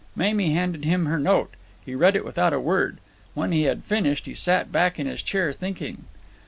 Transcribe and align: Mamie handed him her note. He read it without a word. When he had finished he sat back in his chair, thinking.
Mamie 0.15 0.53
handed 0.53 0.83
him 0.83 1.05
her 1.05 1.19
note. 1.19 1.53
He 1.85 1.93
read 1.93 2.15
it 2.15 2.25
without 2.25 2.53
a 2.53 2.59
word. 2.59 2.97
When 3.35 3.51
he 3.51 3.65
had 3.65 3.83
finished 3.83 4.25
he 4.25 4.33
sat 4.33 4.71
back 4.71 4.99
in 4.99 5.05
his 5.05 5.21
chair, 5.21 5.53
thinking. 5.53 6.05